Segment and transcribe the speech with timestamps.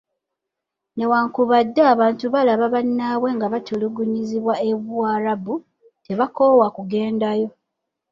[0.95, 5.55] Newankubadde abantu balaba bannaabwe nga batulugunyizibwa e Buwarabu,
[6.05, 7.47] tebakoowa kugendayo.